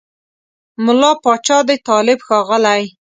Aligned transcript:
مُلا 0.85 1.11
پاچا 1.23 1.57
دی 1.67 1.75
طالب 1.87 2.19
ښاغلی 2.27 2.83